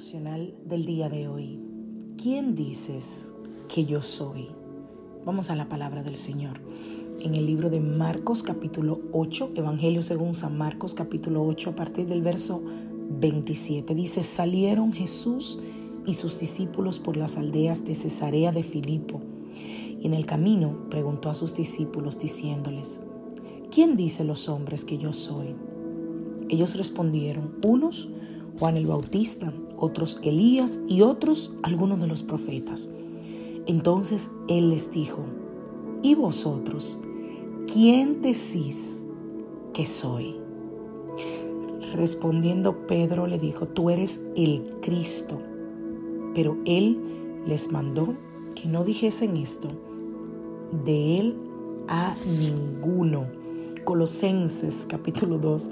Del 0.00 0.86
día 0.86 1.10
de 1.10 1.28
hoy. 1.28 1.60
¿Quién 2.16 2.54
dices 2.54 3.34
que 3.68 3.84
yo 3.84 4.00
soy? 4.00 4.48
Vamos 5.26 5.50
a 5.50 5.56
la 5.56 5.68
palabra 5.68 6.02
del 6.02 6.16
Señor. 6.16 6.58
En 7.20 7.34
el 7.34 7.44
libro 7.44 7.68
de 7.68 7.80
Marcos 7.80 8.42
capítulo 8.42 9.02
8, 9.12 9.50
Evangelio 9.56 10.02
según 10.02 10.34
San 10.34 10.56
Marcos 10.56 10.94
capítulo 10.94 11.44
8, 11.44 11.70
a 11.70 11.76
partir 11.76 12.06
del 12.06 12.22
verso 12.22 12.62
27, 13.10 13.94
dice, 13.94 14.22
salieron 14.22 14.94
Jesús 14.94 15.58
y 16.06 16.14
sus 16.14 16.40
discípulos 16.40 16.98
por 16.98 17.18
las 17.18 17.36
aldeas 17.36 17.84
de 17.84 17.94
Cesarea 17.94 18.52
de 18.52 18.62
Filipo. 18.62 19.20
Y 20.00 20.06
en 20.06 20.14
el 20.14 20.24
camino 20.24 20.88
preguntó 20.88 21.28
a 21.28 21.34
sus 21.34 21.54
discípulos 21.54 22.18
diciéndoles, 22.18 23.02
¿quién 23.70 23.98
dice 23.98 24.24
los 24.24 24.48
hombres 24.48 24.86
que 24.86 24.96
yo 24.96 25.12
soy? 25.12 25.54
Ellos 26.48 26.74
respondieron, 26.76 27.56
unos, 27.62 28.08
Juan 28.60 28.76
el 28.76 28.86
Bautista, 28.86 29.54
otros 29.78 30.20
Elías 30.22 30.80
y 30.86 31.00
otros 31.00 31.50
algunos 31.62 31.98
de 31.98 32.06
los 32.06 32.22
profetas. 32.22 32.90
Entonces 33.66 34.30
él 34.48 34.68
les 34.68 34.90
dijo, 34.90 35.24
¿y 36.02 36.14
vosotros? 36.14 37.00
¿Quién 37.72 38.20
decís 38.20 39.02
que 39.72 39.86
soy? 39.86 40.36
Respondiendo 41.94 42.86
Pedro 42.86 43.26
le 43.26 43.38
dijo, 43.38 43.66
tú 43.66 43.88
eres 43.88 44.20
el 44.36 44.62
Cristo. 44.82 45.38
Pero 46.34 46.58
él 46.66 46.98
les 47.46 47.72
mandó 47.72 48.14
que 48.54 48.68
no 48.68 48.84
dijesen 48.84 49.38
esto 49.38 49.68
de 50.84 51.18
él 51.18 51.36
a 51.88 52.14
ninguno. 52.26 53.26
Colosenses 53.84 54.84
capítulo 54.86 55.38
2 55.38 55.70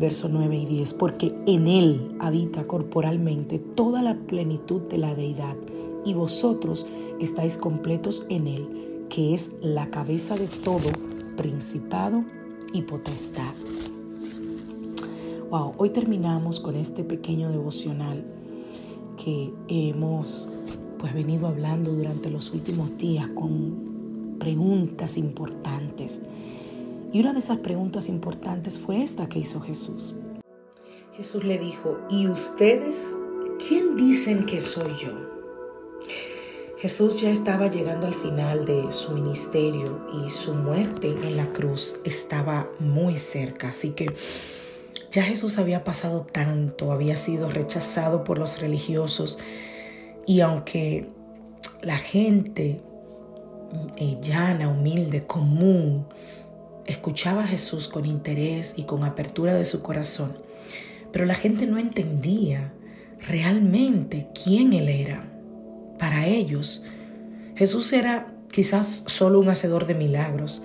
verso 0.00 0.28
9 0.30 0.56
y 0.56 0.64
10, 0.64 0.94
porque 0.94 1.34
en 1.46 1.68
Él 1.68 2.16
habita 2.18 2.66
corporalmente 2.66 3.58
toda 3.58 4.02
la 4.02 4.14
plenitud 4.14 4.80
de 4.80 4.98
la 4.98 5.14
deidad, 5.14 5.56
y 6.04 6.14
vosotros 6.14 6.86
estáis 7.20 7.58
completos 7.58 8.24
en 8.30 8.46
Él, 8.46 9.06
que 9.10 9.34
es 9.34 9.50
la 9.60 9.90
cabeza 9.90 10.36
de 10.36 10.46
todo 10.46 10.90
principado 11.36 12.24
y 12.72 12.82
potestad. 12.82 13.52
Wow, 15.50 15.74
hoy 15.76 15.90
terminamos 15.90 16.60
con 16.60 16.76
este 16.76 17.04
pequeño 17.04 17.50
devocional 17.50 18.24
que 19.22 19.52
hemos 19.68 20.48
pues 20.98 21.12
venido 21.12 21.46
hablando 21.46 21.92
durante 21.92 22.30
los 22.30 22.52
últimos 22.52 22.96
días 22.96 23.28
con 23.34 24.36
preguntas 24.38 25.16
importantes 25.16 26.22
y 27.12 27.20
una 27.20 27.32
de 27.32 27.40
esas 27.40 27.58
preguntas 27.58 28.08
importantes 28.08 28.78
fue 28.78 29.02
esta 29.02 29.28
que 29.28 29.38
hizo 29.40 29.60
Jesús. 29.60 30.14
Jesús 31.16 31.44
le 31.44 31.58
dijo, 31.58 31.98
¿y 32.08 32.28
ustedes 32.28 32.96
quién 33.68 33.96
dicen 33.96 34.46
que 34.46 34.60
soy 34.60 34.96
yo? 34.98 35.12
Jesús 36.78 37.20
ya 37.20 37.30
estaba 37.30 37.66
llegando 37.66 38.06
al 38.06 38.14
final 38.14 38.64
de 38.64 38.90
su 38.92 39.12
ministerio 39.12 40.06
y 40.24 40.30
su 40.30 40.54
muerte 40.54 41.08
en 41.10 41.36
la 41.36 41.52
cruz 41.52 42.00
estaba 42.04 42.70
muy 42.78 43.18
cerca, 43.18 43.68
así 43.68 43.90
que 43.90 44.14
ya 45.10 45.22
Jesús 45.22 45.58
había 45.58 45.84
pasado 45.84 46.24
tanto, 46.24 46.92
había 46.92 47.18
sido 47.18 47.50
rechazado 47.50 48.24
por 48.24 48.38
los 48.38 48.60
religiosos 48.60 49.38
y 50.26 50.40
aunque 50.40 51.10
la 51.82 51.98
gente 51.98 52.80
eh, 53.96 54.18
llana, 54.22 54.68
humilde, 54.68 55.26
común, 55.26 56.06
escuchaba 56.86 57.44
a 57.44 57.46
Jesús 57.46 57.88
con 57.88 58.04
interés 58.04 58.74
y 58.76 58.84
con 58.84 59.04
apertura 59.04 59.54
de 59.54 59.64
su 59.64 59.82
corazón, 59.82 60.38
pero 61.12 61.24
la 61.24 61.34
gente 61.34 61.66
no 61.66 61.78
entendía 61.78 62.72
realmente 63.28 64.28
quién 64.34 64.72
Él 64.72 64.88
era. 64.88 65.26
Para 65.98 66.26
ellos, 66.26 66.84
Jesús 67.54 67.92
era 67.92 68.26
quizás 68.50 69.04
solo 69.06 69.40
un 69.40 69.48
hacedor 69.48 69.86
de 69.86 69.94
milagros, 69.94 70.62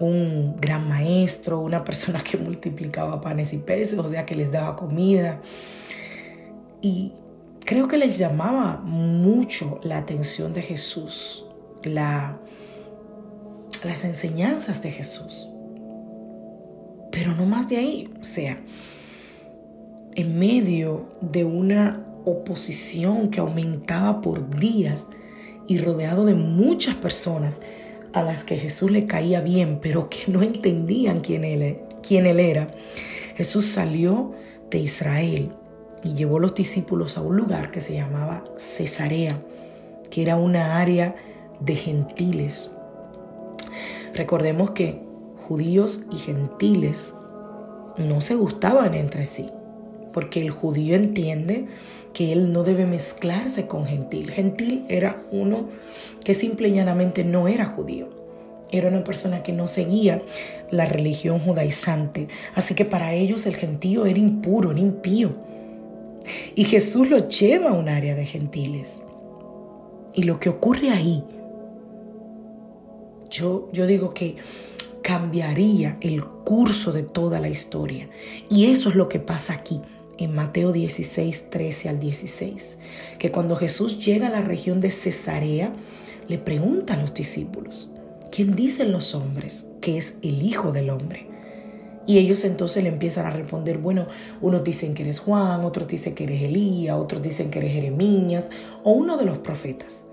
un 0.00 0.56
gran 0.60 0.88
maestro, 0.88 1.60
una 1.60 1.84
persona 1.84 2.22
que 2.22 2.36
multiplicaba 2.36 3.20
panes 3.20 3.52
y 3.52 3.58
peces, 3.58 3.98
o 3.98 4.08
sea, 4.08 4.26
que 4.26 4.34
les 4.34 4.52
daba 4.52 4.76
comida. 4.76 5.40
Y 6.82 7.12
creo 7.64 7.88
que 7.88 7.96
les 7.96 8.18
llamaba 8.18 8.80
mucho 8.84 9.80
la 9.82 9.98
atención 9.98 10.52
de 10.52 10.62
Jesús, 10.62 11.44
la 11.82 12.38
las 13.86 14.04
enseñanzas 14.04 14.82
de 14.82 14.90
Jesús. 14.90 15.48
Pero 17.10 17.34
no 17.34 17.46
más 17.46 17.68
de 17.68 17.78
ahí, 17.78 18.12
o 18.20 18.24
sea, 18.24 18.58
en 20.14 20.38
medio 20.38 21.08
de 21.20 21.44
una 21.44 22.04
oposición 22.24 23.30
que 23.30 23.40
aumentaba 23.40 24.20
por 24.20 24.58
días 24.58 25.06
y 25.68 25.78
rodeado 25.78 26.24
de 26.24 26.34
muchas 26.34 26.94
personas 26.96 27.60
a 28.12 28.22
las 28.22 28.44
que 28.44 28.56
Jesús 28.56 28.90
le 28.90 29.06
caía 29.06 29.40
bien, 29.40 29.78
pero 29.80 30.08
que 30.08 30.24
no 30.28 30.42
entendían 30.42 31.20
quién 31.20 31.44
él, 31.44 31.80
quién 32.02 32.26
él 32.26 32.40
era, 32.40 32.70
Jesús 33.36 33.66
salió 33.66 34.32
de 34.70 34.78
Israel 34.78 35.52
y 36.02 36.14
llevó 36.14 36.38
a 36.38 36.40
los 36.40 36.54
discípulos 36.54 37.18
a 37.18 37.22
un 37.22 37.36
lugar 37.36 37.70
que 37.70 37.80
se 37.80 37.94
llamaba 37.94 38.42
Cesarea, 38.56 39.38
que 40.10 40.22
era 40.22 40.36
una 40.36 40.80
área 40.80 41.16
de 41.60 41.76
gentiles. 41.76 42.75
Recordemos 44.16 44.70
que 44.70 44.98
judíos 45.46 46.04
y 46.10 46.16
gentiles 46.16 47.14
no 47.98 48.22
se 48.22 48.34
gustaban 48.34 48.94
entre 48.94 49.26
sí, 49.26 49.50
porque 50.14 50.40
el 50.40 50.50
judío 50.50 50.96
entiende 50.96 51.66
que 52.14 52.32
él 52.32 52.50
no 52.50 52.62
debe 52.62 52.86
mezclarse 52.86 53.66
con 53.66 53.84
gentil. 53.84 54.30
Gentil 54.30 54.86
era 54.88 55.22
uno 55.30 55.68
que 56.24 56.32
simple 56.32 56.68
y 56.68 56.72
llanamente 56.72 57.24
no 57.24 57.46
era 57.46 57.66
judío. 57.66 58.08
Era 58.70 58.88
una 58.88 59.04
persona 59.04 59.42
que 59.42 59.52
no 59.52 59.66
seguía 59.66 60.22
la 60.70 60.86
religión 60.86 61.38
judaizante. 61.38 62.28
Así 62.54 62.74
que 62.74 62.86
para 62.86 63.12
ellos 63.12 63.44
el 63.44 63.54
gentío 63.54 64.06
era 64.06 64.18
impuro, 64.18 64.70
era 64.70 64.80
impío. 64.80 65.34
Y 66.54 66.64
Jesús 66.64 67.10
lo 67.10 67.28
lleva 67.28 67.68
a 67.68 67.74
un 67.74 67.90
área 67.90 68.14
de 68.14 68.24
gentiles. 68.24 69.02
Y 70.14 70.22
lo 70.22 70.40
que 70.40 70.48
ocurre 70.48 70.88
ahí 70.88 71.22
yo, 73.30 73.68
digo 73.72 74.14
que 74.14 74.36
cambiaría 75.02 75.98
el 76.00 76.24
curso 76.24 76.92
de 76.92 77.02
toda 77.02 77.40
la 77.40 77.48
historia. 77.48 78.08
Y 78.50 78.66
eso 78.66 78.88
es 78.88 78.94
lo 78.94 79.08
que 79.08 79.20
pasa 79.20 79.54
aquí 79.54 79.80
en 80.18 80.34
Mateo 80.34 80.72
16, 80.72 81.50
13 81.50 81.88
al 81.88 82.00
16, 82.00 82.78
que 83.18 83.30
cuando 83.30 83.56
Jesús 83.56 84.04
llega 84.04 84.28
a 84.28 84.30
la 84.30 84.40
región 84.40 84.80
de 84.80 84.90
Cesarea, 84.90 85.72
le 86.28 86.38
pregunta 86.38 86.94
a 86.94 86.96
los 86.96 87.14
discípulos, 87.14 87.92
¿quién 88.32 88.56
dicen 88.56 88.92
los 88.92 89.14
hombres 89.14 89.66
que 89.80 89.98
es 89.98 90.14
el 90.22 90.42
Hijo 90.42 90.72
del 90.72 90.90
Hombre? 90.90 91.26
Y 92.06 92.18
ellos 92.18 92.44
entonces 92.44 92.84
le 92.84 92.88
empiezan 92.88 93.26
a 93.26 93.30
responder, 93.30 93.78
bueno, 93.78 94.06
unos 94.40 94.62
dicen 94.62 94.94
que 94.94 95.02
eres 95.02 95.18
Juan, 95.18 95.64
otros 95.64 95.88
dicen 95.88 96.14
que 96.14 96.24
eres 96.24 96.42
Elías, 96.42 96.96
otros 96.96 97.20
dicen 97.20 97.50
que 97.50 97.58
eres 97.58 97.72
Jeremías 97.72 98.50
o 98.84 98.92
uno 98.92 99.16
de 99.16 99.24
los 99.24 99.38
profetas. 99.38 100.04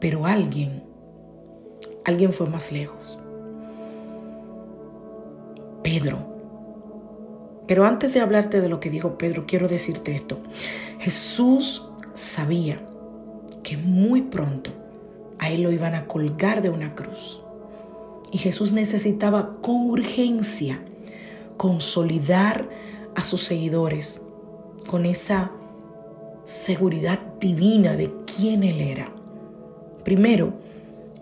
Pero 0.00 0.26
alguien, 0.26 0.82
alguien 2.04 2.32
fue 2.32 2.48
más 2.48 2.72
lejos. 2.72 3.20
Pedro. 5.82 6.18
Pero 7.66 7.84
antes 7.84 8.12
de 8.12 8.20
hablarte 8.20 8.60
de 8.60 8.68
lo 8.68 8.80
que 8.80 8.90
dijo 8.90 9.16
Pedro, 9.16 9.44
quiero 9.46 9.68
decirte 9.68 10.14
esto. 10.14 10.38
Jesús 10.98 11.88
sabía 12.14 12.80
que 13.62 13.76
muy 13.76 14.22
pronto 14.22 14.70
a 15.38 15.50
él 15.50 15.62
lo 15.62 15.70
iban 15.70 15.94
a 15.94 16.06
colgar 16.06 16.62
de 16.62 16.70
una 16.70 16.94
cruz. 16.94 17.44
Y 18.32 18.38
Jesús 18.38 18.72
necesitaba 18.72 19.56
con 19.60 19.88
urgencia 19.90 20.82
consolidar 21.56 22.68
a 23.14 23.24
sus 23.24 23.44
seguidores 23.44 24.22
con 24.86 25.06
esa 25.06 25.52
seguridad 26.44 27.18
divina 27.38 27.96
de 27.96 28.12
quién 28.26 28.64
Él 28.64 28.80
era. 28.80 29.12
Primero, 30.04 30.54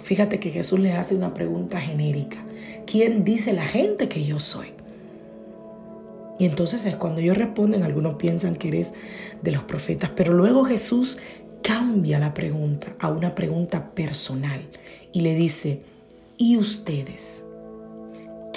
Fíjate 0.09 0.41
que 0.41 0.49
Jesús 0.49 0.81
le 0.81 0.95
hace 0.95 1.15
una 1.15 1.35
pregunta 1.35 1.79
genérica. 1.79 2.39
¿Quién 2.87 3.25
dice 3.25 3.53
la 3.53 3.67
gente 3.67 4.09
que 4.09 4.25
yo 4.25 4.39
soy? 4.39 4.69
Y 6.39 6.47
entonces 6.47 6.87
es 6.87 6.97
cuando 6.97 7.21
ellos 7.21 7.37
responden, 7.37 7.83
algunos 7.83 8.15
piensan 8.15 8.57
que 8.57 8.69
eres 8.69 8.93
de 9.43 9.53
los 9.53 9.65
profetas, 9.65 10.11
pero 10.17 10.33
luego 10.33 10.65
Jesús 10.65 11.19
cambia 11.63 12.19
la 12.19 12.33
pregunta 12.33 12.95
a 12.99 13.11
una 13.11 13.35
pregunta 13.35 13.91
personal 13.91 14.63
y 15.13 15.21
le 15.21 15.35
dice, 15.35 15.83
¿y 16.39 16.57
ustedes? 16.57 17.45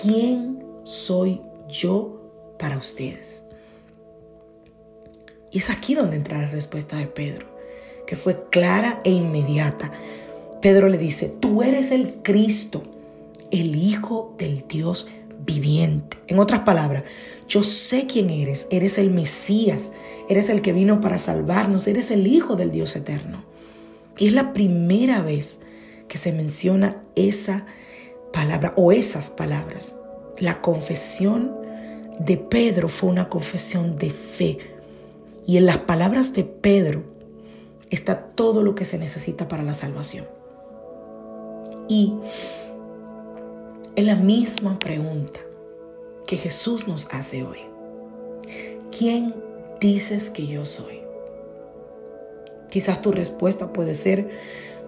¿Quién 0.01 0.63
soy 0.83 1.41
yo 1.67 2.31
para 2.59 2.77
ustedes? 2.77 3.44
Y 5.51 5.57
es 5.57 5.69
aquí 5.69 5.95
donde 5.95 6.15
entra 6.15 6.38
la 6.38 6.50
respuesta 6.50 6.95
de 6.95 7.07
Pedro, 7.07 7.50
que 8.11 8.17
fue 8.17 8.49
clara 8.49 8.99
e 9.05 9.09
inmediata. 9.09 9.89
Pedro 10.61 10.89
le 10.89 10.97
dice, 10.97 11.29
tú 11.29 11.63
eres 11.63 11.91
el 11.91 12.15
Cristo, 12.21 12.83
el 13.51 13.73
Hijo 13.77 14.35
del 14.37 14.65
Dios 14.67 15.09
viviente. 15.45 16.17
En 16.27 16.37
otras 16.37 16.63
palabras, 16.63 17.05
yo 17.47 17.63
sé 17.63 18.07
quién 18.07 18.29
eres, 18.29 18.67
eres 18.69 18.97
el 18.97 19.11
Mesías, 19.11 19.93
eres 20.27 20.49
el 20.49 20.61
que 20.61 20.73
vino 20.73 20.99
para 20.99 21.19
salvarnos, 21.19 21.87
eres 21.87 22.11
el 22.11 22.27
Hijo 22.27 22.57
del 22.57 22.71
Dios 22.71 22.97
eterno. 22.97 23.45
Y 24.17 24.27
es 24.27 24.33
la 24.33 24.51
primera 24.51 25.21
vez 25.21 25.59
que 26.09 26.17
se 26.17 26.33
menciona 26.33 27.01
esa 27.15 27.65
palabra 28.33 28.73
o 28.75 28.91
esas 28.91 29.29
palabras. 29.29 29.95
La 30.37 30.59
confesión 30.59 31.55
de 32.19 32.35
Pedro 32.35 32.89
fue 32.89 33.09
una 33.09 33.29
confesión 33.29 33.95
de 33.95 34.09
fe. 34.09 34.57
Y 35.47 35.55
en 35.55 35.65
las 35.65 35.77
palabras 35.77 36.33
de 36.33 36.43
Pedro 36.43 37.10
está 37.91 38.19
todo 38.19 38.63
lo 38.63 38.73
que 38.73 38.85
se 38.85 38.97
necesita 38.97 39.47
para 39.47 39.63
la 39.63 39.73
salvación. 39.73 40.25
Y 41.88 42.13
es 43.95 44.05
la 44.05 44.15
misma 44.15 44.79
pregunta 44.79 45.41
que 46.25 46.38
Jesús 46.38 46.88
nos 46.88 47.13
hace 47.13 47.43
hoy. 47.43 47.59
¿Quién 48.97 49.35
dices 49.79 50.29
que 50.29 50.47
yo 50.47 50.65
soy? 50.65 51.01
Quizás 52.69 53.01
tu 53.01 53.11
respuesta 53.11 53.73
puede 53.73 53.93
ser, 53.93 54.29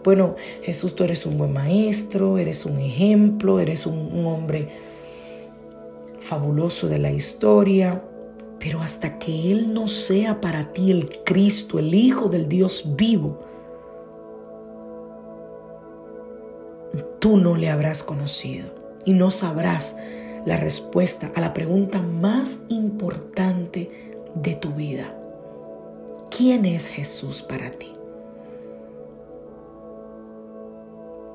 bueno, 0.06 0.38
Jesús, 0.62 0.96
tú 0.96 1.04
eres 1.04 1.26
un 1.26 1.38
buen 1.38 1.52
maestro, 1.52 2.38
eres 2.38 2.66
un 2.66 2.80
ejemplo, 2.80 3.60
eres 3.60 3.86
un, 3.86 3.98
un 4.14 4.26
hombre 4.26 4.70
fabuloso 6.22 6.88
de 6.88 7.00
la 7.00 7.12
historia, 7.12 8.02
pero 8.64 8.80
hasta 8.82 9.20
que 9.20 9.52
Él 9.52 9.74
no 9.74 9.90
sea 9.90 10.40
para 10.40 10.72
ti 10.72 10.90
el 10.90 11.22
Cristo, 11.26 11.80
el 11.80 11.94
Hijo 11.94 12.30
del 12.30 12.48
Dios 12.48 12.96
vivo, 12.96 13.42
tú 17.20 17.36
no 17.36 17.58
le 17.58 17.70
habrás 17.70 18.04
conocido 18.04 18.74
y 19.04 19.12
no 19.12 19.32
sabrás 19.32 19.98
la 20.46 20.56
respuesta 20.56 21.30
a 21.36 21.42
la 21.42 21.54
pregunta 21.54 22.02
más 22.02 22.60
importante 22.70 24.24
de 24.34 24.56
tu 24.56 24.70
vida. 24.70 25.14
¿Quién 26.36 26.64
es 26.64 26.88
Jesús 26.88 27.42
para 27.42 27.70
ti? 27.70 27.92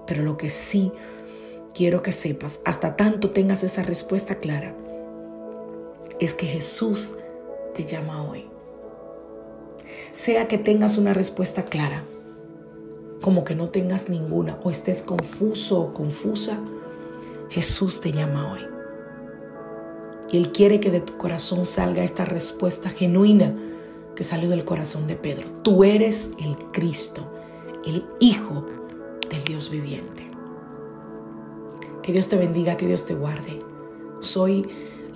Pero 0.07 0.23
lo 0.23 0.39
que 0.39 0.49
sí 0.49 0.93
quiero 1.75 2.03
que 2.03 2.13
sepas, 2.13 2.61
hasta 2.65 2.97
tanto 2.97 3.33
tengas 3.33 3.63
esa 3.65 3.83
respuesta 3.83 4.37
clara, 4.37 4.75
es 6.21 6.35
que 6.35 6.47
Jesús 6.47 7.17
te 7.75 7.85
llama 7.85 8.23
hoy. 8.23 8.47
Sea 10.13 10.49
que 10.49 10.59
tengas 10.59 10.99
una 10.99 11.15
respuesta 11.15 11.65
clara, 11.65 12.05
como 13.21 13.45
que 13.45 13.55
no 13.55 13.69
tengas 13.69 14.09
ninguna 14.09 14.59
o 14.63 14.71
estés 14.71 15.03
confuso 15.03 15.81
o 15.81 15.95
confusa, 15.95 16.59
Jesús 17.51 18.01
te 18.01 18.13
llama 18.13 18.53
hoy. 18.53 18.61
Y 20.31 20.37
Él 20.37 20.53
quiere 20.53 20.81
que 20.81 20.91
de 20.91 21.01
tu 21.01 21.17
corazón 21.17 21.65
salga 21.67 22.05
esta 22.05 22.25
respuesta 22.25 22.91
genuina 22.91 23.57
que 24.15 24.25
salió 24.25 24.49
del 24.49 24.65
corazón 24.65 25.07
de 25.07 25.17
Pedro. 25.17 25.49
Tú 25.63 25.85
eres 25.85 26.33
el 26.41 26.57
Cristo, 26.73 27.23
el 27.87 28.05
Hijo 28.21 28.67
del 29.31 29.45
Dios 29.45 29.71
viviente. 29.71 30.27
Que 32.03 32.13
Dios 32.13 32.29
te 32.29 32.37
bendiga, 32.37 32.77
que 32.77 32.87
Dios 32.87 33.07
te 33.07 33.15
guarde. 33.15 33.59
Soy 34.21 34.67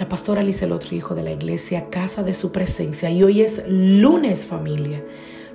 la 0.02 0.08
pastora 0.08 0.42
Lizelot 0.42 0.90
Hijo 0.90 1.14
de 1.14 1.22
la 1.22 1.30
iglesia 1.30 1.88
Casa 1.88 2.24
de 2.24 2.34
Su 2.34 2.50
Presencia 2.50 3.08
y 3.08 3.22
hoy 3.22 3.40
es 3.40 3.62
lunes 3.68 4.46
familia. 4.46 5.00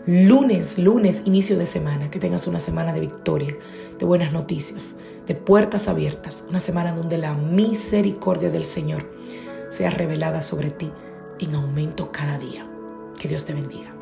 Lunes, 0.05 0.77
lunes, 0.77 1.23
inicio 1.25 1.57
de 1.57 1.65
semana. 1.65 2.09
Que 2.09 2.17
tengas 2.17 2.47
una 2.47 2.61
semana 2.61 2.94
de 2.94 3.01
victoria, 3.01 3.57
de 3.99 4.05
buenas 4.05 4.31
noticias, 4.31 4.95
de 5.25 5.35
puertas 5.35 5.89
abiertas. 5.89 6.45
Una 6.49 6.61
semana 6.61 6.94
donde 6.94 7.17
la 7.17 7.33
misericordia 7.33 8.49
del 8.49 8.63
Señor 8.63 9.11
sea 9.69 9.89
revelada 9.89 10.41
sobre 10.41 10.69
ti 10.69 10.94
en 11.41 11.53
aumento 11.53 12.13
cada 12.13 12.39
día. 12.39 12.65
Que 13.19 13.27
Dios 13.27 13.44
te 13.44 13.51
bendiga. 13.51 13.94